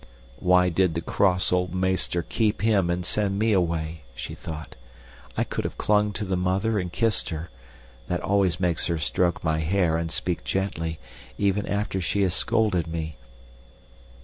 [0.39, 4.01] Why did the cross old meester keep him and send me away?
[4.15, 4.75] she thought.
[5.37, 7.51] I could have clung to the mother and kissed her.
[8.07, 10.97] That always makes her stroke my hair and speak gently,
[11.37, 13.17] even after she has scolded me.